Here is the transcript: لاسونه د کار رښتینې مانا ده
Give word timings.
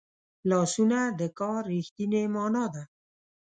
لاسونه 0.49 0.99
د 1.19 1.21
کار 1.39 1.61
رښتینې 1.73 2.23
مانا 2.35 2.65
ده 2.73 2.83